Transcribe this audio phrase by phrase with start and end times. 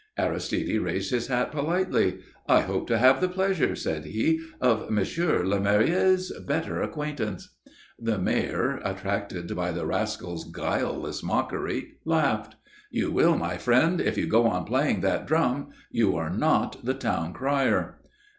[0.17, 2.21] Aristide raised his hat politely.
[2.47, 7.53] "I hope to have the pleasure," said he, "of Monsieur le Maire's better acquaintance."
[7.99, 12.55] The Mayor, attracted by the rascal's guileless mockery, laughed.
[12.89, 15.69] "You will, my friend, if you go on playing that drum.
[15.91, 17.99] You are not the Town Crier."